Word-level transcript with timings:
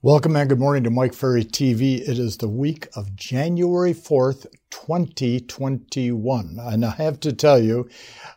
Welcome 0.00 0.36
and 0.36 0.48
good 0.48 0.60
morning 0.60 0.84
to 0.84 0.90
Mike 0.90 1.12
Ferry 1.12 1.42
TV. 1.42 2.00
It 2.08 2.20
is 2.20 2.36
the 2.36 2.48
week 2.48 2.86
of 2.94 3.16
January 3.16 3.92
4th, 3.92 4.46
2021. 4.70 6.56
And 6.60 6.84
I 6.84 6.90
have 6.90 7.18
to 7.18 7.32
tell 7.32 7.58
you, 7.58 7.88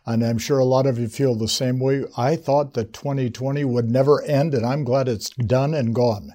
and 0.04 0.24
I'm 0.24 0.38
sure 0.38 0.58
a 0.58 0.64
lot 0.64 0.86
of 0.86 0.98
you 0.98 1.06
feel 1.06 1.36
the 1.36 1.46
same 1.46 1.78
way, 1.78 2.02
I 2.16 2.34
thought 2.34 2.74
that 2.74 2.92
2020 2.92 3.64
would 3.64 3.88
never 3.88 4.24
end, 4.24 4.54
and 4.54 4.66
I'm 4.66 4.82
glad 4.82 5.06
it's 5.06 5.30
done 5.30 5.72
and 5.72 5.94
gone. 5.94 6.32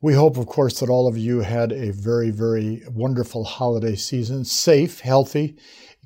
We 0.00 0.14
hope, 0.14 0.36
of 0.36 0.46
course, 0.46 0.78
that 0.78 0.90
all 0.90 1.08
of 1.08 1.18
you 1.18 1.40
had 1.40 1.72
a 1.72 1.90
very, 1.90 2.30
very 2.30 2.84
wonderful 2.88 3.42
holiday 3.42 3.96
season, 3.96 4.44
safe, 4.44 5.00
healthy, 5.00 5.56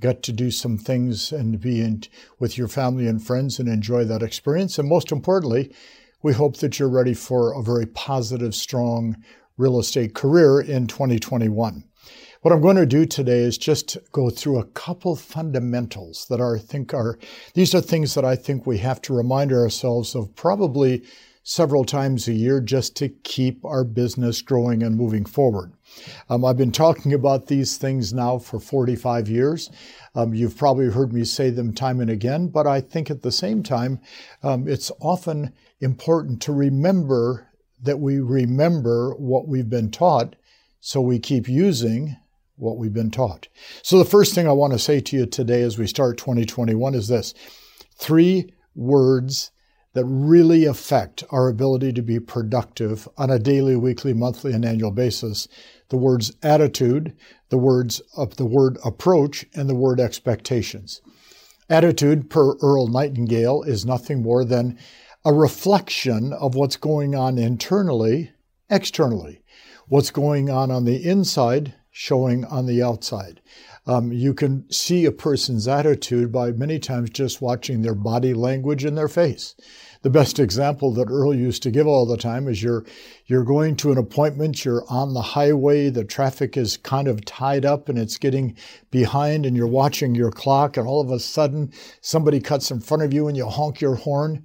got 0.01 0.23
to 0.23 0.33
do 0.33 0.51
some 0.51 0.79
things 0.79 1.31
and 1.31 1.61
be 1.61 1.83
in, 1.83 2.05
with 2.39 2.57
your 2.57 2.69
family 2.69 3.07
and 3.07 3.23
friends 3.23 3.59
and 3.59 3.69
enjoy 3.69 4.05
that 4.05 4.23
experience. 4.23 4.79
And 4.79 4.89
most 4.89 5.13
importantly, 5.13 5.75
we 6.23 6.33
hope 6.33 6.59
that 6.59 6.79
you're 6.79 6.89
ready 6.89 7.15
for 7.15 7.53
a 7.53 7.63
very 7.63 7.87
positive, 7.87 8.55
strong 8.55 9.17
real 9.57 9.79
estate 9.79 10.15
career 10.15 10.61
in 10.61 10.87
2021. 10.87 11.85
What 12.43 12.53
I'm 12.53 12.63
going 12.63 12.77
to 12.77 12.87
do 12.87 13.05
today 13.05 13.41
is 13.41 13.59
just 13.59 13.99
go 14.13 14.31
through 14.31 14.59
a 14.59 14.67
couple 14.67 15.15
fundamentals 15.15 16.27
that 16.31 16.41
I 16.41 16.59
think 16.59 16.95
are, 16.95 17.19
these 17.55 17.75
are 17.75 17.83
things 17.83 18.15
that 18.15 18.25
I 18.25 18.37
think 18.37 18.67
we 18.67 18.79
have 18.79 19.03
to 19.03 19.15
remind 19.15 19.53
ourselves 19.53 20.15
of 20.15 20.35
probably 20.35 21.03
several 21.43 21.85
times 21.85 22.29
a 22.29 22.33
year 22.33 22.61
just 22.61 22.97
to 22.97 23.09
keep 23.09 23.65
our 23.65 23.85
business 23.85 24.41
growing 24.41 24.83
and 24.83 24.97
moving 24.97 25.25
forward. 25.25 25.73
Um, 26.29 26.45
I've 26.45 26.57
been 26.57 26.73
talking 26.73 27.13
about 27.13 27.47
these 27.47 27.77
things 27.77 28.13
now 28.13 28.39
for 28.39 28.61
45 28.61 29.29
years. 29.29 29.71
Um, 30.15 30.35
you've 30.35 30.57
probably 30.57 30.91
heard 30.91 31.13
me 31.13 31.25
say 31.25 31.51
them 31.51 31.75
time 31.75 32.01
and 32.01 32.11
again, 32.11 32.49
but 32.49 32.67
I 32.67 32.81
think 32.81 33.11
at 33.11 33.23
the 33.23 33.33
same 33.33 33.63
time, 33.63 34.01
um, 34.43 34.69
it's 34.69 34.91
often 35.01 35.53
important 35.81 36.43
to 36.43 36.53
remember 36.53 37.49
that 37.83 37.99
we 37.99 38.19
remember 38.19 39.15
what 39.15 39.49
we've 39.49 39.71
been 39.71 39.91
taught 39.91 40.37
so 40.81 41.01
we 41.01 41.19
keep 41.19 41.49
using 41.49 42.17
what 42.57 42.77
we've 42.77 42.93
been 42.93 43.11
taught. 43.11 43.49
So 43.83 43.99
the 43.99 44.05
first 44.05 44.35
thing 44.35 44.47
I 44.47 44.53
want 44.53 44.73
to 44.73 44.79
say 44.79 45.01
to 45.01 45.17
you 45.17 45.27
today 45.27 45.63
as 45.63 45.79
we 45.79 45.87
start 45.87 46.19
2021 46.19 46.95
is 46.95 47.09
this 47.09 47.35
three 47.97 48.53
words 48.75 49.51
that 49.93 50.05
really 50.05 50.67
affect 50.67 51.25
our 51.31 51.49
ability 51.49 51.93
to 51.93 52.03
be 52.03 52.21
productive 52.21 53.09
on 53.17 53.31
a 53.31 53.39
daily, 53.39 53.75
weekly, 53.77 54.13
monthly, 54.13 54.53
and 54.53 54.65
annual 54.65 54.93
basis. 54.93 55.49
The 55.89 55.97
words 55.97 56.33
attitude, 56.43 57.17
the 57.49 57.59
words 57.59 58.01
of 58.17 58.37
the 58.37 58.47
word 58.47 58.79
approach, 58.85 59.45
and 59.55 59.69
the 59.69 59.75
word 59.75 59.99
expectations. 59.99 61.01
Attitude, 61.69 62.31
per 62.31 62.57
Earl 62.63 62.87
Nightingale, 62.87 63.63
is 63.63 63.85
nothing 63.85 64.23
more 64.23 64.45
than 64.45 64.79
a 65.25 65.33
reflection 65.33 66.33
of 66.33 66.55
what's 66.55 66.77
going 66.77 67.15
on 67.15 67.37
internally, 67.37 68.33
externally. 68.71 69.43
What's 69.87 70.11
going 70.11 70.49
on 70.49 70.71
on 70.71 70.85
the 70.85 71.05
inside, 71.05 71.75
showing 71.91 72.45
on 72.45 72.67
the 72.67 72.83
outside. 72.83 73.41
Um, 73.87 74.13
you 74.13 74.35
can 74.35 74.71
see 74.71 75.05
a 75.05 75.13
person's 75.13 75.67
attitude 75.67 76.31
by 76.31 76.53
many 76.53 76.79
times 76.79 77.11
just 77.11 77.43
watching 77.43 77.83
their 77.83 77.95
body 77.95 78.33
language 78.33 78.85
and 78.85 78.97
their 78.97 79.09
face. 79.09 79.57
The 80.03 80.11
best 80.11 80.39
example 80.39 80.93
that 80.95 81.11
Earl 81.11 81.35
used 81.35 81.63
to 81.65 81.71
give 81.71 81.87
all 81.87 82.07
the 82.07 82.17
time 82.17 82.49
is 82.49 82.63
you're 82.63 82.87
you're 83.27 83.45
going 83.45 83.77
to 83.77 83.93
an 83.93 83.99
appointment, 83.99 84.65
you're 84.65 84.85
on 84.89 85.13
the 85.13 85.21
highway, 85.21 85.91
the 85.91 86.05
traffic 86.05 86.57
is 86.57 86.77
kind 86.77 87.09
of 87.09 87.25
tied 87.25 87.67
up 87.67 87.89
and 87.89 87.99
it's 87.99 88.17
getting 88.17 88.57
behind, 88.91 89.45
and 89.45 89.57
you're 89.57 89.67
watching 89.67 90.15
your 90.15 90.31
clock, 90.31 90.77
and 90.77 90.87
all 90.87 91.01
of 91.01 91.11
a 91.11 91.19
sudden 91.19 91.73
somebody 92.01 92.41
cuts 92.41 92.71
in 92.71 92.81
front 92.81 93.03
of 93.03 93.13
you 93.13 93.29
and 93.29 93.37
you 93.37 93.47
honk 93.47 93.81
your 93.81 93.97
horn. 93.97 94.45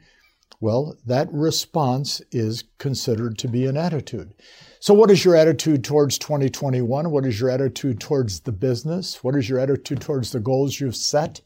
Well, 0.59 0.95
that 1.05 1.31
response 1.31 2.21
is 2.31 2.63
considered 2.77 3.37
to 3.39 3.47
be 3.47 3.65
an 3.65 3.77
attitude. 3.77 4.33
So, 4.79 4.93
what 4.93 5.09
is 5.09 5.25
your 5.25 5.35
attitude 5.35 5.83
towards 5.83 6.17
2021? 6.19 7.09
What 7.09 7.25
is 7.25 7.39
your 7.39 7.49
attitude 7.49 7.99
towards 7.99 8.41
the 8.41 8.51
business? 8.51 9.23
What 9.23 9.35
is 9.35 9.49
your 9.49 9.59
attitude 9.59 9.99
towards 9.99 10.31
the 10.31 10.39
goals 10.39 10.79
you've 10.79 10.95
set? 10.95 11.41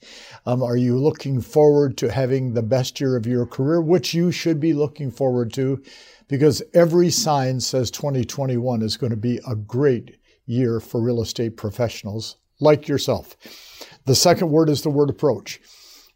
Um, 0.45 0.61
are 0.61 0.75
you 0.75 0.97
looking 0.97 1.39
forward 1.41 1.97
to 1.99 2.11
having 2.11 2.53
the 2.53 2.61
best 2.61 2.99
year 2.99 3.15
of 3.15 3.25
your 3.25 3.45
career, 3.45 3.81
which 3.81 4.13
you 4.13 4.31
should 4.31 4.59
be 4.59 4.73
looking 4.73 5.09
forward 5.09 5.53
to? 5.53 5.81
Because 6.27 6.61
every 6.73 7.09
sign 7.09 7.59
says 7.59 7.89
2021 7.91 8.81
is 8.81 8.97
going 8.97 9.11
to 9.11 9.17
be 9.17 9.39
a 9.47 9.55
great 9.55 10.17
year 10.45 10.79
for 10.79 11.01
real 11.01 11.21
estate 11.21 11.55
professionals 11.55 12.35
like 12.59 12.87
yourself. 12.87 13.37
The 14.05 14.15
second 14.15 14.49
word 14.49 14.69
is 14.69 14.81
the 14.81 14.89
word 14.89 15.09
approach. 15.09 15.61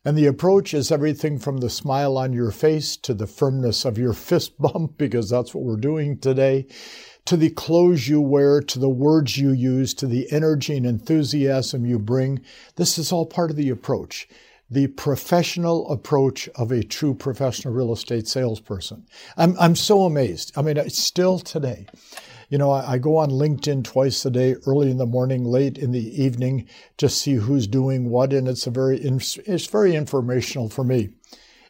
And 0.05 0.17
the 0.17 0.25
approach 0.25 0.73
is 0.73 0.91
everything 0.91 1.39
from 1.39 1.57
the 1.57 1.69
smile 1.69 2.17
on 2.17 2.33
your 2.33 2.51
face 2.51 2.97
to 2.97 3.13
the 3.13 3.27
firmness 3.27 3.85
of 3.85 3.97
your 3.97 4.13
fist 4.29 4.59
bump, 4.59 4.97
because 4.97 5.29
that's 5.29 5.53
what 5.53 5.63
we're 5.63 5.77
doing 5.77 6.17
today, 6.17 6.67
to 7.25 7.37
the 7.37 7.51
clothes 7.51 8.09
you 8.09 8.19
wear, 8.19 8.59
to 8.59 8.79
the 8.79 8.89
words 8.89 9.37
you 9.37 9.51
use, 9.51 9.93
to 9.93 10.07
the 10.07 10.29
energy 10.29 10.75
and 10.75 10.85
enthusiasm 10.85 11.85
you 11.85 11.99
bring. 11.99 12.41
This 12.75 12.97
is 12.97 13.13
all 13.13 13.25
part 13.25 13.49
of 13.49 13.55
the 13.55 13.69
approach. 13.69 14.27
The 14.69 14.88
professional 14.88 15.91
approach 15.91 16.50
of 16.56 16.72
a 16.72 16.84
true 16.84 17.13
professional 17.13 17.74
real 17.74 17.94
estate 17.94 18.28
salesperson. 18.28 19.06
I'm, 19.38 19.56
I'm 19.59 19.75
so 19.75 20.03
amazed. 20.03 20.51
I 20.57 20.62
mean, 20.62 20.90
still 20.90 21.38
today, 21.40 21.85
you 22.50 22.57
know, 22.57 22.72
I, 22.72 22.94
I, 22.94 22.97
go 22.97 23.18
on 23.18 23.29
LinkedIn 23.29 23.84
twice 23.84 24.25
a 24.25 24.31
day, 24.31 24.56
early 24.68 24.91
in 24.91 24.97
the 24.97 25.06
morning, 25.06 25.44
late 25.44 25.78
in 25.78 25.91
the 25.91 26.24
evening, 26.24 26.68
to 26.97 27.09
see 27.09 27.34
who's 27.34 27.68
doing 27.68 28.09
what, 28.09 28.31
and 28.31 28.47
it's 28.47 28.68
a 28.68 28.72
very 28.72 29.00
it's 29.00 29.66
very 29.66 29.96
informational 29.96 30.69
for 30.69 30.84
me. 30.84 31.09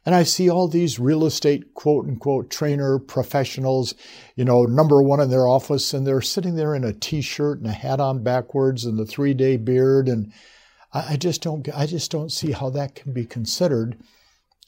And 0.05 0.13
I 0.13 0.23
see 0.23 0.49
all 0.49 0.67
these 0.67 0.99
real 0.99 1.25
estate 1.25 1.73
quote 1.73 2.05
unquote 2.05 2.49
trainer 2.49 2.99
professionals, 2.99 3.95
you 4.35 4.43
know, 4.43 4.63
number 4.63 5.01
one 5.01 5.21
in 5.21 5.29
their 5.29 5.47
office, 5.47 5.93
and 5.93 6.05
they're 6.05 6.21
sitting 6.21 6.55
there 6.55 6.75
in 6.75 6.83
a 6.83 6.93
t-shirt 6.93 7.59
and 7.59 7.67
a 7.67 7.73
hat 7.73 8.01
on 8.01 8.23
backwards 8.23 8.83
and 8.83 8.99
the 8.99 9.05
three-day 9.05 9.57
beard, 9.57 10.09
and 10.09 10.33
I, 10.93 11.13
I 11.13 11.17
just 11.17 11.41
don't 11.41 11.67
I 11.75 11.85
just 11.85 12.11
don't 12.11 12.31
see 12.31 12.51
how 12.51 12.69
that 12.71 12.95
can 12.95 13.13
be 13.13 13.25
considered 13.25 13.97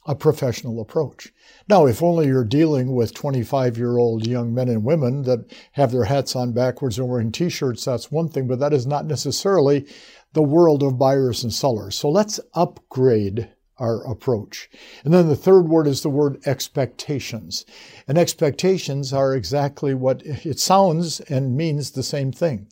a 0.06 0.14
professional 0.14 0.80
approach. 0.80 1.32
Now, 1.68 1.86
if 1.86 2.02
only 2.02 2.28
you're 2.28 2.44
dealing 2.44 2.94
with 2.94 3.12
25 3.12 3.76
year 3.76 3.98
old 3.98 4.26
young 4.26 4.54
men 4.54 4.68
and 4.68 4.84
women 4.84 5.22
that 5.22 5.52
have 5.72 5.90
their 5.90 6.04
hats 6.04 6.36
on 6.36 6.52
backwards 6.52 6.98
and 6.98 7.08
wearing 7.08 7.32
t 7.32 7.48
shirts, 7.48 7.84
that's 7.84 8.10
one 8.12 8.28
thing, 8.28 8.46
but 8.46 8.60
that 8.60 8.72
is 8.72 8.86
not 8.86 9.04
necessarily 9.04 9.86
the 10.32 10.42
world 10.42 10.82
of 10.82 10.98
buyers 10.98 11.42
and 11.42 11.52
sellers. 11.52 11.96
So 11.96 12.08
let's 12.08 12.38
upgrade 12.54 13.48
our 13.78 14.06
approach. 14.10 14.70
And 15.04 15.12
then 15.12 15.28
the 15.28 15.36
third 15.36 15.68
word 15.68 15.86
is 15.86 16.02
the 16.02 16.08
word 16.08 16.40
expectations. 16.46 17.66
And 18.08 18.16
expectations 18.16 19.12
are 19.12 19.34
exactly 19.34 19.92
what 19.94 20.22
it 20.24 20.58
sounds 20.58 21.20
and 21.20 21.56
means 21.56 21.90
the 21.90 22.02
same 22.02 22.32
thing. 22.32 22.68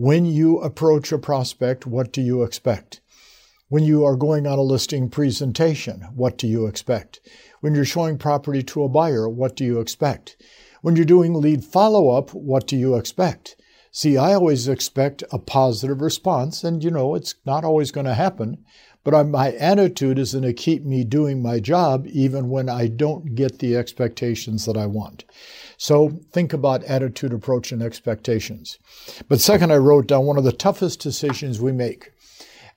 When 0.00 0.26
you 0.26 0.60
approach 0.60 1.10
a 1.10 1.18
prospect, 1.18 1.84
what 1.84 2.12
do 2.12 2.22
you 2.22 2.44
expect? 2.44 3.00
When 3.68 3.82
you 3.82 4.04
are 4.04 4.14
going 4.14 4.46
on 4.46 4.56
a 4.56 4.62
listing 4.62 5.10
presentation, 5.10 6.02
what 6.14 6.38
do 6.38 6.46
you 6.46 6.66
expect? 6.66 7.18
When 7.62 7.74
you're 7.74 7.84
showing 7.84 8.16
property 8.16 8.62
to 8.62 8.84
a 8.84 8.88
buyer, 8.88 9.28
what 9.28 9.56
do 9.56 9.64
you 9.64 9.80
expect? 9.80 10.36
When 10.82 10.94
you're 10.94 11.04
doing 11.04 11.34
lead 11.34 11.64
follow 11.64 12.10
up, 12.10 12.32
what 12.32 12.68
do 12.68 12.76
you 12.76 12.94
expect? 12.94 13.56
See, 13.90 14.16
I 14.16 14.34
always 14.34 14.68
expect 14.68 15.24
a 15.32 15.38
positive 15.40 16.00
response, 16.00 16.62
and 16.62 16.84
you 16.84 16.92
know, 16.92 17.16
it's 17.16 17.34
not 17.44 17.64
always 17.64 17.90
going 17.90 18.06
to 18.06 18.14
happen, 18.14 18.64
but 19.10 19.24
my 19.24 19.52
attitude 19.52 20.18
is 20.18 20.32
going 20.32 20.44
to 20.44 20.52
keep 20.52 20.84
me 20.84 21.02
doing 21.02 21.40
my 21.40 21.58
job 21.58 22.06
even 22.08 22.50
when 22.50 22.68
I 22.68 22.88
don't 22.88 23.34
get 23.34 23.58
the 23.58 23.74
expectations 23.74 24.66
that 24.66 24.76
I 24.76 24.84
want. 24.84 25.24
So 25.78 26.20
think 26.30 26.52
about 26.52 26.84
attitude, 26.84 27.32
approach, 27.32 27.72
and 27.72 27.82
expectations. 27.82 28.78
But 29.26 29.40
second, 29.40 29.72
I 29.72 29.76
wrote 29.76 30.08
down 30.08 30.26
one 30.26 30.36
of 30.36 30.44
the 30.44 30.52
toughest 30.52 31.00
decisions 31.00 31.58
we 31.58 31.72
make 31.72 32.10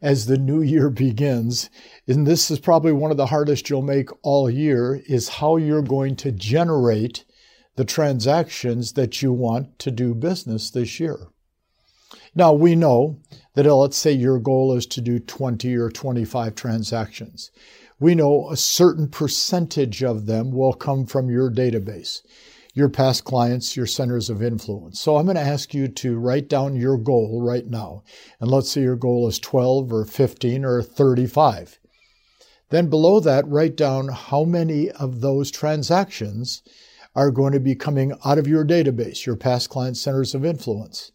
as 0.02 0.28
the 0.28 0.38
new 0.38 0.62
year 0.62 0.90
begins, 0.90 1.70
and 2.08 2.25
this 2.25 2.50
is 2.50 2.59
probably 2.59 2.94
one 2.94 3.12
of 3.12 3.18
the 3.18 3.25
hardest 3.25 3.70
you'll 3.70 3.81
make 3.81 4.08
all 4.24 4.50
year, 4.50 5.02
is 5.08 5.28
how 5.28 5.58
you're 5.58 5.81
going 5.81 6.16
to 6.16 6.31
generate 6.31 7.25
the 7.75 7.84
transactions 7.84 8.94
that 8.94 9.22
you 9.22 9.34
want 9.34 9.78
to 9.79 9.91
do 9.91 10.14
business 10.14 10.70
this 10.70 10.97
year. 10.97 11.30
Now, 12.33 12.53
we 12.53 12.75
know 12.75 13.19
that 13.55 13.67
uh, 13.67 13.75
let's 13.75 13.97
say 13.97 14.11
your 14.13 14.39
goal 14.39 14.73
is 14.75 14.85
to 14.87 15.01
do 15.01 15.19
20 15.19 15.75
or 15.75 15.89
25 15.89 16.55
transactions. 16.55 17.51
We 17.99 18.16
know 18.16 18.49
a 18.49 18.57
certain 18.57 19.09
percentage 19.09 20.01
of 20.03 20.25
them 20.25 20.51
will 20.51 20.73
come 20.73 21.05
from 21.05 21.29
your 21.29 21.51
database 21.51 22.22
your 22.73 22.89
past 22.89 23.25
clients, 23.25 23.75
your 23.75 23.85
centers 23.85 24.29
of 24.29 24.41
influence. 24.41 24.99
So 24.99 25.17
I'm 25.17 25.25
going 25.25 25.35
to 25.35 25.41
ask 25.41 25.73
you 25.73 25.87
to 25.89 26.17
write 26.17 26.47
down 26.47 26.75
your 26.75 26.97
goal 26.97 27.41
right 27.41 27.67
now. 27.67 28.03
And 28.39 28.49
let's 28.49 28.72
say 28.72 28.81
your 28.81 28.95
goal 28.95 29.28
is 29.28 29.39
12 29.39 29.91
or 29.91 30.05
15 30.05 30.63
or 30.63 30.81
35. 30.81 31.79
Then 32.69 32.89
below 32.89 33.19
that, 33.19 33.47
write 33.47 33.75
down 33.75 34.07
how 34.07 34.45
many 34.45 34.89
of 34.91 35.19
those 35.19 35.51
transactions 35.51 36.63
are 37.13 37.31
going 37.31 37.51
to 37.51 37.59
be 37.59 37.75
coming 37.75 38.13
out 38.23 38.37
of 38.37 38.47
your 38.47 38.66
database, 38.66 39.25
your 39.25 39.35
past 39.35 39.69
client 39.69 39.97
centers 39.97 40.33
of 40.33 40.45
influence. 40.45 41.11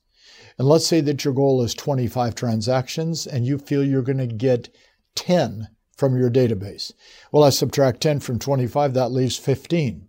And 0.59 0.67
let's 0.67 0.87
say 0.87 1.01
that 1.03 1.25
your 1.25 1.35
goal 1.35 1.63
is 1.63 1.75
25 1.75 2.35
transactions 2.35 3.27
and 3.27 3.47
you 3.47 3.59
feel 3.59 3.85
you're 3.85 4.03
going 4.03 4.19
to 4.19 4.27
get 4.27 4.75
10 5.15 5.69
from 5.97 6.17
your 6.17 6.31
database. 6.31 6.93
Well, 7.33 7.45
I 7.45 7.51
subtract 7.51 8.01
10 8.01 8.21
from 8.21 8.39
25, 8.39 8.95
that 8.95 9.13
leaves 9.13 9.37
15. 9.37 10.09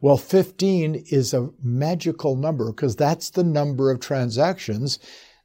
Well, 0.00 0.16
15 0.16 1.04
is 1.10 1.32
a 1.32 1.50
magical 1.62 2.34
number 2.34 2.72
because 2.72 2.96
that's 2.96 3.30
the 3.30 3.44
number 3.44 3.90
of 3.90 4.00
transactions 4.00 4.98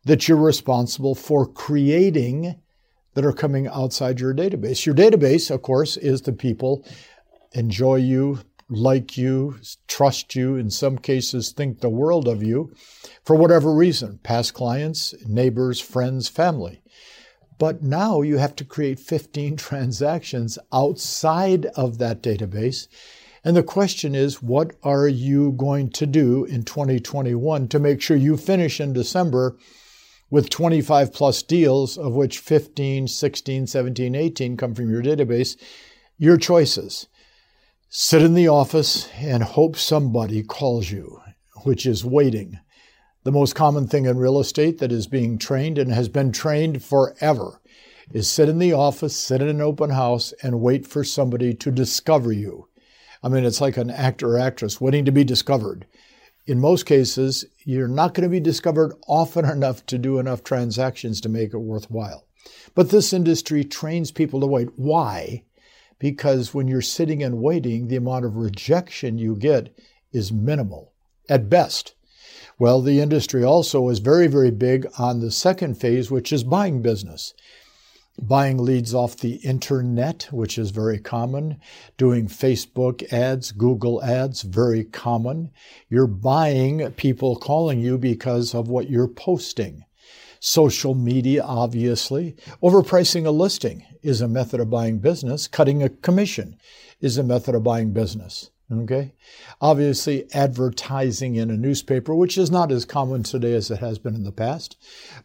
that 0.04 0.28
you're 0.28 0.38
responsible 0.38 1.14
for 1.14 1.46
creating 1.46 2.60
that 3.14 3.26
are 3.26 3.34
coming 3.34 3.68
outside 3.68 4.20
your 4.20 4.34
database. 4.34 4.86
Your 4.86 4.96
database, 4.96 5.52
of 5.52 5.62
course, 5.62 5.98
is 5.98 6.22
the 6.22 6.34
people 6.34 6.86
enjoy 7.54 7.96
you, 7.96 8.40
like 8.70 9.18
you, 9.18 9.58
trust 9.88 10.36
you, 10.36 10.56
in 10.56 10.70
some 10.70 10.98
cases 10.98 11.52
think 11.52 11.80
the 11.80 11.90
world 11.90 12.28
of 12.28 12.44
you 12.44 12.74
for 13.24 13.36
whatever 13.36 13.74
reason 13.74 14.20
past 14.24 14.54
clients, 14.54 15.14
neighbors, 15.26 15.80
friends, 15.80 16.28
family. 16.28 16.82
But 17.58 17.82
now 17.82 18.22
you 18.22 18.38
have 18.38 18.56
to 18.58 18.66
create 18.66 19.00
15 19.00 19.56
transactions 19.58 20.60
outside 20.72 21.66
of 21.68 21.98
that 21.98 22.22
database. 22.22 22.88
And 23.44 23.56
the 23.56 23.64
question 23.64 24.14
is, 24.14 24.42
what 24.42 24.76
are 24.84 25.08
you 25.08 25.54
going 25.54 25.90
to 25.92 26.06
do 26.06 26.44
in 26.44 26.64
2021 26.64 27.70
to 27.70 27.80
make 27.80 28.02
sure 28.02 28.18
you 28.18 28.36
finish 28.36 28.82
in 28.82 28.92
December 28.92 29.58
with 30.30 30.50
25 30.50 31.14
plus 31.14 31.42
deals, 31.42 31.98
of 31.98 32.14
which 32.14 32.40
15, 32.40 33.08
16, 33.08 33.68
17, 33.68 34.16
18 34.16 34.58
come 34.58 34.76
from 34.76 34.90
your 34.90 35.02
database? 35.02 35.56
Your 36.18 36.36
choices. 36.36 37.08
Sit 37.90 38.22
in 38.22 38.34
the 38.34 38.50
office 38.50 39.08
and 39.16 39.42
hope 39.42 39.78
somebody 39.78 40.44
calls 40.44 40.92
you, 40.92 41.22
which 41.64 41.86
is 41.86 42.04
waiting. 42.04 42.60
The 43.24 43.32
most 43.32 43.56
common 43.56 43.88
thing 43.88 44.06
in 44.06 44.18
real 44.18 44.42
estate 44.42 44.80
that 44.80 44.92
is 44.92 45.08
being 45.08 45.38
trained 45.38 45.78
and 45.78 45.94
has 45.94 46.10
been 46.10 46.34
trained 46.34 46.84
forever 46.84 47.62
is 48.12 48.30
sit 48.30 48.50
in 48.50 48.60
the 48.60 48.74
office, 48.74 49.16
sit 49.16 49.42
in 49.42 49.48
an 49.48 49.62
open 49.62 49.92
house, 49.92 50.34
and 50.44 50.60
wait 50.60 50.86
for 50.86 51.06
somebody 51.06 51.54
to 51.54 51.72
discover 51.72 52.34
you. 52.34 52.68
I 53.24 53.30
mean, 53.30 53.46
it's 53.46 53.62
like 53.62 53.78
an 53.78 53.90
actor 53.90 54.36
or 54.36 54.38
actress 54.38 54.82
waiting 54.82 55.06
to 55.06 55.12
be 55.14 55.24
discovered. 55.24 55.88
In 56.46 56.60
most 56.60 56.86
cases, 56.86 57.46
you're 57.64 57.88
not 57.88 58.14
going 58.14 58.24
to 58.24 58.30
be 58.30 58.42
discovered 58.42 58.94
often 59.08 59.46
enough 59.50 59.86
to 59.86 59.98
do 59.98 60.20
enough 60.20 60.44
transactions 60.44 61.22
to 61.22 61.30
make 61.30 61.54
it 61.54 61.60
worthwhile. 61.60 62.28
But 62.76 62.90
this 62.90 63.14
industry 63.14 63.64
trains 63.64 64.12
people 64.12 64.42
to 64.42 64.46
wait. 64.46 64.70
Why? 64.76 65.46
Because 66.00 66.54
when 66.54 66.68
you're 66.68 66.82
sitting 66.82 67.24
and 67.24 67.42
waiting, 67.42 67.88
the 67.88 67.96
amount 67.96 68.26
of 68.26 68.36
rejection 68.36 69.18
you 69.18 69.36
get 69.36 69.76
is 70.12 70.32
minimal 70.32 70.94
at 71.30 71.50
best. 71.50 71.94
Well, 72.60 72.82
the 72.82 73.00
industry 73.00 73.44
also 73.44 73.88
is 73.90 74.00
very, 74.00 74.28
very 74.28 74.52
big 74.52 74.88
on 74.98 75.20
the 75.20 75.32
second 75.32 75.76
phase, 75.76 76.10
which 76.10 76.34
is 76.34 76.44
buying 76.44 76.82
business. 76.82 77.34
Buying 78.20 78.58
leads 78.58 78.96
off 78.96 79.16
the 79.16 79.36
internet, 79.36 80.28
which 80.32 80.58
is 80.58 80.72
very 80.72 80.98
common. 80.98 81.62
Doing 81.98 82.28
Facebook 82.28 83.14
ads, 83.14 83.52
Google 83.52 84.04
ads, 84.04 84.42
very 84.42 84.84
common. 84.84 85.52
You're 85.88 86.08
buying 86.08 86.92
people 86.94 87.36
calling 87.36 87.80
you 87.80 88.00
because 88.00 88.56
of 88.56 88.70
what 88.70 88.90
you're 88.90 89.08
posting. 89.08 89.86
Social 90.40 90.94
media, 90.94 91.44
obviously. 91.44 92.36
Overpricing 92.62 93.26
a 93.26 93.32
listing 93.32 93.86
is 94.04 94.22
a 94.22 94.28
method 94.28 94.60
of 94.60 94.70
buying 94.70 95.00
business. 95.00 95.48
Cutting 95.48 95.84
a 95.84 95.90
commission 95.90 96.58
is 97.00 97.18
a 97.18 97.24
method 97.24 97.56
of 97.56 97.64
buying 97.64 97.94
business. 97.94 98.52
Okay. 98.70 99.14
Obviously, 99.62 100.30
advertising 100.34 101.36
in 101.36 101.50
a 101.50 101.56
newspaper, 101.56 102.14
which 102.14 102.38
is 102.38 102.52
not 102.52 102.70
as 102.70 102.84
common 102.84 103.24
today 103.24 103.54
as 103.54 103.72
it 103.72 103.80
has 103.80 103.98
been 103.98 104.14
in 104.14 104.24
the 104.24 104.32
past, 104.32 104.76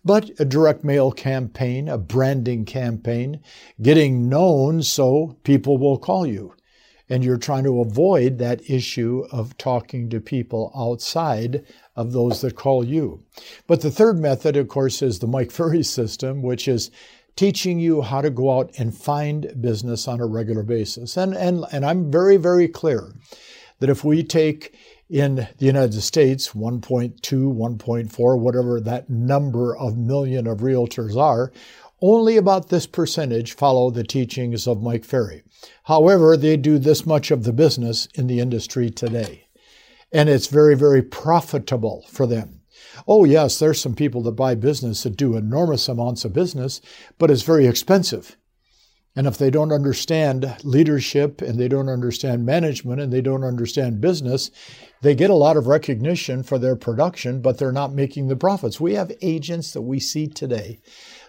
but 0.04 0.30
a 0.38 0.44
direct 0.44 0.84
mail 0.84 1.10
campaign, 1.10 1.88
a 1.88 1.98
branding 1.98 2.64
campaign, 2.64 3.40
getting 3.80 4.28
known 4.28 4.80
so 4.82 5.36
people 5.42 5.76
will 5.76 5.98
call 5.98 6.24
you. 6.24 6.54
And 7.08 7.24
you're 7.24 7.36
trying 7.36 7.64
to 7.64 7.80
avoid 7.80 8.38
that 8.38 8.68
issue 8.70 9.24
of 9.30 9.58
talking 9.58 10.08
to 10.10 10.20
people 10.20 10.72
outside 10.74 11.64
of 11.96 12.12
those 12.12 12.40
that 12.40 12.56
call 12.56 12.84
you. 12.84 13.22
But 13.66 13.80
the 13.80 13.90
third 13.90 14.18
method, 14.18 14.56
of 14.56 14.68
course, 14.68 15.02
is 15.02 15.18
the 15.18 15.26
Mike 15.26 15.50
Ferry 15.50 15.82
system, 15.82 16.42
which 16.42 16.68
is 16.68 16.90
teaching 17.36 17.78
you 17.78 18.02
how 18.02 18.20
to 18.20 18.30
go 18.30 18.58
out 18.58 18.72
and 18.78 18.96
find 18.96 19.52
business 19.60 20.06
on 20.06 20.20
a 20.20 20.26
regular 20.26 20.62
basis. 20.62 21.16
And, 21.16 21.34
and, 21.34 21.64
and 21.72 21.84
I'm 21.84 22.10
very, 22.10 22.36
very 22.36 22.68
clear 22.68 23.12
that 23.80 23.90
if 23.90 24.04
we 24.04 24.22
take 24.22 24.74
in 25.08 25.34
the 25.34 25.66
United 25.66 26.00
States 26.00 26.52
1.2, 26.52 27.20
1.4, 27.20 28.38
whatever 28.38 28.80
that 28.80 29.10
number 29.10 29.76
of 29.76 29.96
million 29.96 30.46
of 30.46 30.58
realtors 30.58 31.16
are, 31.16 31.52
only 32.02 32.36
about 32.36 32.68
this 32.68 32.86
percentage 32.86 33.54
follow 33.54 33.90
the 33.90 34.04
teachings 34.04 34.66
of 34.66 34.82
Mike 34.82 35.04
Ferry. 35.04 35.42
However, 35.84 36.36
they 36.36 36.56
do 36.56 36.78
this 36.78 37.06
much 37.06 37.30
of 37.30 37.44
the 37.44 37.52
business 37.52 38.06
in 38.14 38.26
the 38.26 38.40
industry 38.40 38.90
today 38.90 39.46
and 40.12 40.28
it's 40.28 40.46
very, 40.46 40.76
very 40.76 41.02
profitable 41.02 42.04
for 42.08 42.26
them. 42.26 42.60
Oh, 43.08 43.24
yes, 43.24 43.58
there's 43.58 43.80
some 43.80 43.94
people 43.94 44.22
that 44.22 44.32
buy 44.32 44.54
business 44.54 45.02
that 45.02 45.16
do 45.16 45.36
enormous 45.36 45.88
amounts 45.88 46.24
of 46.24 46.32
business, 46.32 46.80
but 47.18 47.30
it's 47.30 47.42
very 47.42 47.66
expensive. 47.66 48.36
And 49.14 49.26
if 49.26 49.36
they 49.36 49.50
don't 49.50 49.72
understand 49.72 50.56
leadership 50.64 51.42
and 51.42 51.58
they 51.58 51.68
don't 51.68 51.90
understand 51.90 52.46
management 52.46 53.00
and 53.00 53.12
they 53.12 53.20
don't 53.20 53.44
understand 53.44 54.00
business, 54.00 54.50
they 55.02 55.14
get 55.14 55.28
a 55.28 55.34
lot 55.34 55.56
of 55.56 55.66
recognition 55.66 56.42
for 56.42 56.58
their 56.58 56.76
production, 56.76 57.42
but 57.42 57.58
they're 57.58 57.72
not 57.72 57.92
making 57.92 58.28
the 58.28 58.36
profits. 58.36 58.80
We 58.80 58.94
have 58.94 59.12
agents 59.20 59.72
that 59.72 59.82
we 59.82 60.00
see 60.00 60.28
today 60.28 60.80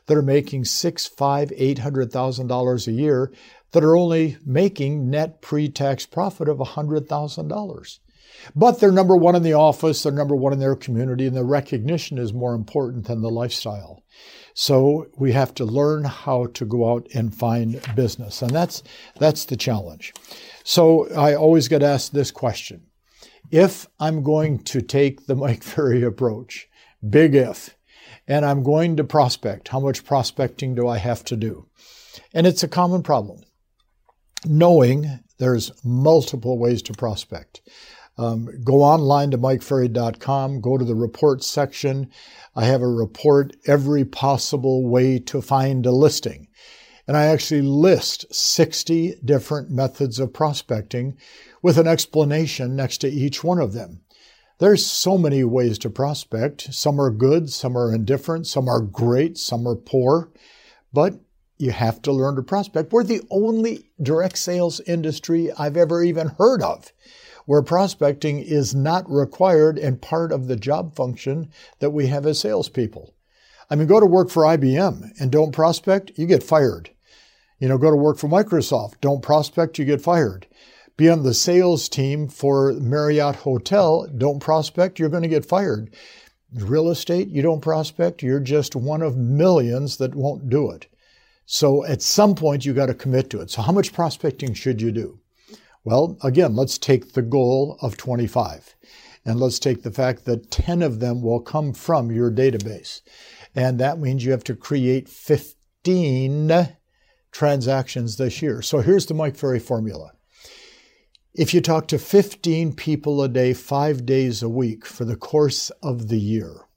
that 0.07 0.17
are 0.17 0.21
making 0.21 0.65
six, 0.65 1.07
five, 1.07 1.51
eight 1.55 1.79
hundred 1.79 2.11
thousand 2.11 2.47
dollars 2.47 2.88
a 2.88 2.91
year 2.91 3.31
that 3.71 3.83
are 3.83 3.95
only 3.95 4.38
making 4.45 5.09
net 5.09 5.41
pre-tax 5.41 6.05
profit 6.05 6.47
of 6.47 6.59
hundred 6.59 7.07
thousand 7.07 7.47
dollars. 7.47 8.00
But 8.55 8.79
they're 8.79 8.91
number 8.91 9.15
one 9.15 9.35
in 9.35 9.44
the 9.44 9.53
office, 9.53 10.03
they're 10.03 10.11
number 10.11 10.35
one 10.35 10.53
in 10.53 10.59
their 10.59 10.75
community, 10.75 11.27
and 11.27 11.35
the 11.35 11.45
recognition 11.45 12.17
is 12.17 12.33
more 12.33 12.55
important 12.55 13.05
than 13.05 13.21
the 13.21 13.29
lifestyle. 13.29 14.03
So 14.53 15.07
we 15.17 15.31
have 15.31 15.53
to 15.55 15.65
learn 15.65 16.03
how 16.03 16.47
to 16.47 16.65
go 16.65 16.91
out 16.91 17.07
and 17.13 17.33
find 17.33 17.81
business. 17.95 18.41
And 18.41 18.51
that's 18.51 18.83
that's 19.17 19.45
the 19.45 19.57
challenge. 19.57 20.13
So 20.63 21.09
I 21.15 21.35
always 21.35 21.67
get 21.67 21.83
asked 21.83 22.13
this 22.13 22.31
question. 22.31 22.88
If 23.51 23.88
I'm 24.00 24.23
going 24.23 24.59
to 24.65 24.81
take 24.81 25.25
the 25.25 25.35
Mike 25.35 25.63
Ferry 25.63 26.03
approach, 26.03 26.67
big 27.07 27.35
if, 27.35 27.75
and 28.27 28.45
I'm 28.45 28.63
going 28.63 28.97
to 28.97 29.03
prospect, 29.03 29.69
how 29.69 29.79
much 29.79 30.05
prospecting 30.05 30.75
do 30.75 30.87
I 30.87 30.97
have 30.97 31.23
to 31.25 31.35
do? 31.35 31.67
And 32.33 32.47
it's 32.47 32.63
a 32.63 32.67
common 32.67 33.03
problem. 33.03 33.41
Knowing 34.45 35.19
there's 35.39 35.71
multiple 35.83 36.57
ways 36.57 36.81
to 36.83 36.93
prospect. 36.93 37.61
Um, 38.17 38.49
go 38.63 38.83
online 38.83 39.31
to 39.31 39.37
mikeferry.com, 39.37 40.62
go 40.62 40.77
to 40.77 40.86
the 40.86 40.95
report 40.95 41.43
section. 41.43 42.12
I 42.55 42.65
have 42.65 42.81
a 42.81 42.88
report 42.88 43.55
every 43.65 44.05
possible 44.05 44.88
way 44.88 45.19
to 45.19 45.41
find 45.41 45.86
a 45.86 45.91
listing. 45.91 46.48
And 47.07 47.17
I 47.17 47.25
actually 47.25 47.63
list 47.63 48.33
60 48.33 49.15
different 49.25 49.69
methods 49.69 50.19
of 50.19 50.31
prospecting 50.31 51.17
with 51.62 51.77
an 51.77 51.88
explanation 51.88 52.75
next 52.75 53.00
to 53.00 53.09
each 53.09 53.43
one 53.43 53.59
of 53.59 53.74
them. 53.74 54.02
There's 54.60 54.86
so 54.86 55.17
many 55.17 55.43
ways 55.43 55.77
to 55.79 55.89
prospect. 55.89 56.74
Some 56.74 57.00
are 57.00 57.12
good, 57.12 57.50
some 57.50 57.77
are 57.77 57.93
indifferent, 57.93 58.48
some 58.48 58.67
are 58.67 58.81
great, 58.81 59.38
some 59.38 59.67
are 59.67 59.75
poor. 59.75 60.31
But 60.91 61.19
you 61.57 61.72
have 61.72 62.01
to 62.03 62.12
learn 62.12 62.36
to 62.36 62.43
prospect. 62.43 62.91
We're 62.91 63.03
the 63.03 63.22
only 63.29 63.89
direct 64.01 64.38
sales 64.38 64.79
industry 64.81 65.51
I've 65.57 65.77
ever 65.77 66.03
even 66.03 66.29
heard 66.38 66.62
of 66.62 66.91
where 67.45 67.62
prospecting 67.62 68.39
is 68.39 68.74
not 68.74 69.10
required 69.10 69.77
and 69.77 70.01
part 70.01 70.31
of 70.31 70.48
the 70.48 70.55
job 70.55 70.95
function 70.95 71.50
that 71.79 71.91
we 71.91 72.07
have 72.07 72.25
as 72.25 72.39
salespeople. 72.39 73.13
I 73.69 73.75
mean, 73.75 73.88
go 73.88 74.00
to 74.00 74.05
work 74.05 74.29
for 74.29 74.43
IBM 74.43 75.19
and 75.19 75.31
don't 75.31 75.51
prospect, 75.51 76.12
you 76.15 76.25
get 76.25 76.43
fired. 76.43 76.89
You 77.60 77.67
know, 77.67 77.77
go 77.77 77.89
to 77.89 77.98
work 77.98 78.17
for 78.17 78.27
Microsoft, 78.27 78.95
don't 79.01 79.22
prospect, 79.22 79.79
you 79.79 79.86
get 79.86 80.01
fired. 80.01 80.48
Be 80.95 81.09
on 81.09 81.23
the 81.23 81.33
sales 81.33 81.89
team 81.89 82.27
for 82.27 82.73
Marriott 82.73 83.38
Hotel, 83.38 84.07
don't 84.15 84.39
prospect, 84.39 85.00
you're 85.00 85.09
going 85.09 85.23
to 85.23 85.29
get 85.29 85.45
fired. 85.45 85.93
Real 86.53 86.89
estate, 86.89 87.29
you 87.29 87.41
don't 87.41 87.62
prospect, 87.62 88.21
you're 88.21 88.39
just 88.39 88.75
one 88.75 89.01
of 89.01 89.17
millions 89.17 89.97
that 89.97 90.13
won't 90.13 90.50
do 90.50 90.69
it. 90.69 90.88
So 91.45 91.83
at 91.85 92.01
some 92.01 92.35
point, 92.35 92.65
you 92.65 92.73
got 92.73 92.85
to 92.85 92.93
commit 92.93 93.29
to 93.31 93.41
it. 93.41 93.50
So, 93.50 93.62
how 93.62 93.71
much 93.71 93.91
prospecting 93.91 94.53
should 94.53 94.81
you 94.81 94.91
do? 94.91 95.19
Well, 95.83 96.17
again, 96.23 96.55
let's 96.55 96.77
take 96.77 97.13
the 97.13 97.21
goal 97.21 97.77
of 97.81 97.97
25. 97.97 98.75
And 99.25 99.39
let's 99.39 99.59
take 99.59 99.83
the 99.83 99.91
fact 99.91 100.25
that 100.25 100.51
10 100.51 100.81
of 100.81 101.00
them 101.00 101.21
will 101.21 101.39
come 101.39 101.73
from 101.73 102.12
your 102.12 102.29
database. 102.31 103.01
And 103.55 103.79
that 103.79 104.00
means 104.00 104.25
you 104.25 104.31
have 104.31 104.43
to 104.45 104.55
create 104.55 105.07
15 105.07 106.77
transactions 107.31 108.17
this 108.17 108.41
year. 108.41 108.62
So 108.62 108.79
here's 108.79 109.05
the 109.05 109.13
Mike 109.13 109.35
Ferry 109.35 109.59
formula. 109.59 110.12
If 111.35 111.51
you 111.51 111.61
talk 111.61 111.87
to 111.87 111.97
15 111.97 112.73
people 112.73 113.23
a 113.23 113.27
day, 113.27 113.53
five 113.53 114.05
days 114.05 114.43
a 114.43 114.49
week 114.49 114.85
for 114.85 115.03
the 115.03 115.15
course 115.15 115.71
of 115.81 116.09
the 116.09 116.19
year, 116.19 116.67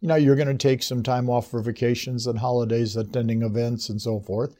you 0.00 0.08
know, 0.08 0.14
you're 0.14 0.36
going 0.36 0.48
to 0.48 0.54
take 0.54 0.82
some 0.82 1.02
time 1.02 1.28
off 1.28 1.50
for 1.50 1.60
vacations 1.60 2.26
and 2.26 2.38
holidays, 2.38 2.96
attending 2.96 3.42
events 3.42 3.90
and 3.90 4.00
so 4.00 4.18
forth. 4.18 4.56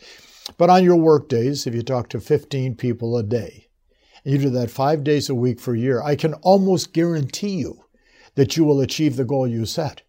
But 0.59 0.69
on 0.69 0.85
your 0.85 0.97
work 0.97 1.31
days, 1.31 1.67
if 1.67 1.75
you 1.75 1.81
talk 1.81 2.11
to 2.11 2.21
15 2.21 2.75
people 2.75 3.17
a 3.17 3.23
day, 3.23 3.69
and 4.27 4.35
you 4.35 4.39
do 4.39 4.51
that 4.51 4.71
five 4.71 5.05
days 5.05 5.31
a 5.31 5.35
week 5.35 5.59
for 5.59 5.73
a 5.73 5.79
year, 5.79 6.03
I 6.03 6.17
can 6.17 6.35
almost 6.35 6.93
guarantee 6.93 7.57
you 7.57 7.87
that 8.35 8.59
you 8.59 8.65
will 8.65 8.83
achieve 8.83 9.17
the 9.17 9.25
goal 9.25 9.47
you 9.47 9.65
set 9.65 10.03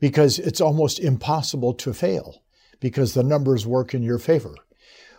because 0.00 0.38
it's 0.38 0.62
almost 0.62 0.98
impossible 0.98 1.74
to 1.74 1.92
fail 1.92 2.42
because 2.80 3.12
the 3.12 3.22
numbers 3.22 3.66
work 3.66 3.92
in 3.92 4.02
your 4.02 4.18
favor. 4.18 4.54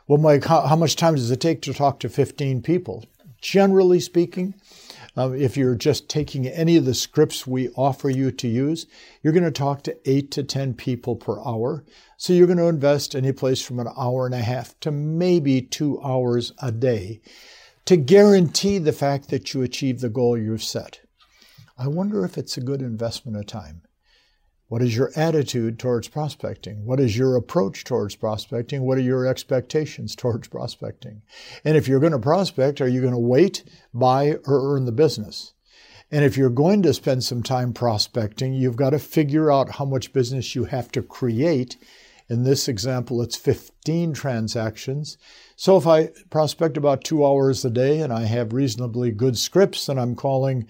Well, 0.08 0.18
Mike, 0.18 0.46
how, 0.46 0.62
how 0.62 0.76
much 0.76 0.96
time 0.96 1.14
does 1.14 1.30
it 1.30 1.40
take 1.40 1.62
to 1.62 1.76
talk 1.76 2.00
to 2.00 2.10
15 2.10 2.64
people? 2.64 3.06
Generally 3.42 4.02
speaking, 4.02 4.54
uh, 5.18 5.32
if 5.32 5.58
you're 5.58 5.76
just 5.76 6.10
taking 6.10 6.48
any 6.48 6.78
of 6.78 6.86
the 6.86 6.94
scripts 6.94 7.48
we 7.48 7.70
offer 7.70 8.10
you 8.10 8.32
to 8.32 8.48
use, 8.48 8.86
you're 9.22 9.34
going 9.34 9.44
to 9.44 9.52
talk 9.52 9.84
to 9.84 9.98
eight 10.10 10.32
to 10.32 10.44
10 10.44 10.74
people 10.74 11.16
per 11.16 11.40
hour. 11.46 11.84
So 12.18 12.34
you're 12.34 12.48
going 12.48 12.58
to 12.58 12.68
invest 12.68 13.16
any 13.16 13.32
place 13.32 13.62
from 13.62 13.80
an 13.80 13.88
hour 13.98 14.26
and 14.26 14.36
a 14.36 14.40
half 14.40 14.80
to 14.82 14.92
maybe 14.92 15.62
two 15.62 16.02
hours 16.02 16.52
a 16.62 16.72
day 16.72 17.22
to 17.86 17.98
guarantee 17.98 18.78
the 18.78 18.94
fact 18.94 19.30
that 19.30 19.54
you 19.54 19.64
achieve 19.64 20.00
the 20.00 20.10
goal 20.10 20.38
you've 20.38 20.64
set. 20.64 21.00
I 21.78 21.88
wonder 21.88 22.26
if 22.26 22.38
it's 22.38 22.58
a 22.58 22.62
good 22.62 22.82
investment 22.82 23.38
of 23.38 23.48
time. 23.48 23.82
What 24.70 24.84
is 24.84 24.96
your 24.96 25.12
attitude 25.16 25.80
towards 25.80 26.08
prospecting? 26.08 26.86
What 26.86 27.00
is 27.00 27.18
your 27.18 27.36
approach 27.36 27.84
towards 27.84 28.16
prospecting? 28.16 28.84
What 28.84 29.00
are 29.00 29.02
your 29.02 29.26
expectations 29.26 30.16
towards 30.16 30.48
prospecting? 30.48 31.24
And 31.66 31.76
if 31.76 31.88
you're 31.88 32.00
going 32.00 32.12
to 32.14 32.20
prospect, 32.20 32.80
are 32.80 32.88
you 32.88 33.02
going 33.02 33.14
to 33.14 33.20
wait, 33.20 33.64
buy, 33.96 34.36
or 34.46 34.76
earn 34.76 34.86
the 34.86 34.92
business? 34.92 35.54
And 36.12 36.24
if 36.24 36.38
you're 36.38 36.52
going 36.52 36.84
to 36.84 36.94
spend 36.94 37.24
some 37.24 37.42
time 37.42 37.74
prospecting, 37.74 38.54
you've 38.54 38.76
got 38.76 38.92
to 38.92 39.00
figure 39.00 39.52
out 39.52 39.72
how 39.72 39.86
much 39.86 40.14
business 40.14 40.54
you 40.54 40.66
have 40.66 40.92
to 40.92 41.02
create. 41.02 41.78
In 42.30 42.44
this 42.44 42.68
example, 42.68 43.24
it's 43.24 43.36
15 43.36 44.14
transactions. 44.14 45.18
So 45.56 45.78
if 45.78 45.88
I 45.88 46.12
prospect 46.30 46.78
about 46.78 47.04
two 47.04 47.26
hours 47.26 47.66
a 47.66 47.72
day 47.72 48.02
and 48.02 48.14
I 48.14 48.26
have 48.26 48.54
reasonably 48.54 49.10
good 49.10 49.36
scripts 49.36 49.90
and 49.90 50.00
I'm 50.00 50.16
calling 50.16 50.68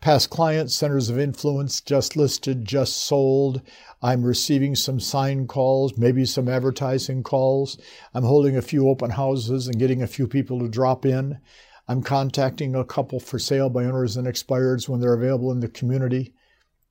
Past 0.00 0.30
clients, 0.30 0.74
centers 0.74 1.08
of 1.08 1.18
influence, 1.18 1.80
just 1.80 2.16
listed, 2.16 2.64
just 2.64 2.96
sold. 2.96 3.62
I'm 4.02 4.22
receiving 4.22 4.76
some 4.76 5.00
sign 5.00 5.46
calls, 5.46 5.96
maybe 5.96 6.24
some 6.26 6.48
advertising 6.48 7.22
calls. 7.22 7.78
I'm 8.14 8.24
holding 8.24 8.56
a 8.56 8.62
few 8.62 8.88
open 8.88 9.10
houses 9.10 9.66
and 9.66 9.78
getting 9.78 10.02
a 10.02 10.06
few 10.06 10.28
people 10.28 10.60
to 10.60 10.68
drop 10.68 11.04
in. 11.04 11.38
I'm 11.88 12.02
contacting 12.02 12.74
a 12.74 12.84
couple 12.84 13.20
for 13.20 13.38
sale 13.38 13.70
by 13.70 13.84
owners 13.84 14.16
and 14.16 14.26
expireds 14.26 14.88
when 14.88 15.00
they're 15.00 15.14
available 15.14 15.50
in 15.50 15.60
the 15.60 15.68
community. 15.68 16.34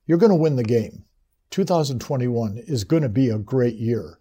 You're 0.06 0.18
going 0.18 0.32
to 0.32 0.36
win 0.36 0.56
the 0.56 0.64
game. 0.64 1.04
2021 1.50 2.58
is 2.66 2.84
going 2.84 3.02
to 3.02 3.08
be 3.08 3.30
a 3.30 3.38
great 3.38 3.76
year. 3.76 4.18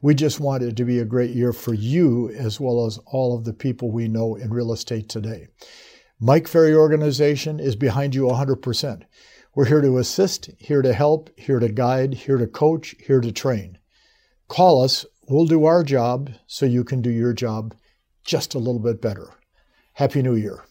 We 0.00 0.14
just 0.14 0.40
want 0.40 0.62
it 0.62 0.76
to 0.76 0.84
be 0.84 0.98
a 0.98 1.04
great 1.04 1.30
year 1.30 1.52
for 1.52 1.74
you 1.74 2.30
as 2.30 2.58
well 2.58 2.86
as 2.86 2.98
all 3.06 3.36
of 3.36 3.44
the 3.44 3.52
people 3.52 3.90
we 3.90 4.08
know 4.08 4.34
in 4.34 4.50
real 4.50 4.72
estate 4.72 5.08
today. 5.08 5.48
Mike 6.24 6.46
Ferry 6.46 6.72
Organization 6.72 7.58
is 7.58 7.74
behind 7.74 8.14
you 8.14 8.26
100%. 8.26 9.02
We're 9.56 9.64
here 9.64 9.80
to 9.80 9.98
assist, 9.98 10.50
here 10.56 10.80
to 10.80 10.92
help, 10.92 11.30
here 11.36 11.58
to 11.58 11.68
guide, 11.68 12.14
here 12.14 12.36
to 12.36 12.46
coach, 12.46 12.94
here 13.04 13.20
to 13.20 13.32
train. 13.32 13.78
Call 14.46 14.84
us. 14.84 15.04
We'll 15.28 15.46
do 15.46 15.64
our 15.64 15.82
job 15.82 16.30
so 16.46 16.64
you 16.64 16.84
can 16.84 17.02
do 17.02 17.10
your 17.10 17.32
job 17.32 17.74
just 18.24 18.54
a 18.54 18.60
little 18.60 18.78
bit 18.78 19.02
better. 19.02 19.30
Happy 19.94 20.22
New 20.22 20.36
Year. 20.36 20.62